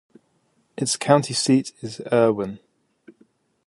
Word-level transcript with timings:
Its 0.79 0.95
county 0.97 1.31
seat 1.31 1.73
is 1.81 2.01
Erwin. 2.11 2.57